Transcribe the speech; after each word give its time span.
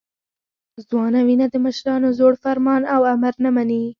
ځوانه 0.87 1.19
وینه 1.27 1.47
د 1.51 1.55
مشرانو 1.65 2.15
زوړ 2.17 2.33
فرمان 2.43 2.81
او 2.93 3.01
امر 3.13 3.33
نه 3.43 3.49
مني. 3.55 3.83